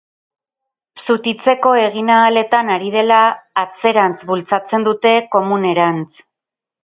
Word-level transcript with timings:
Zutitzeko 1.01 1.73
eginahaletan 1.81 2.71
ari 2.77 2.89
dela, 2.97 3.19
atzerantz 3.65 4.17
bultzatzen 4.31 4.87
dute, 4.89 5.13
komunerantz. 5.39 6.11